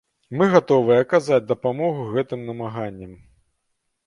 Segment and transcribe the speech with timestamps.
[0.37, 3.13] Мы гатовыя аказаць дапамогу гэтым намаганням.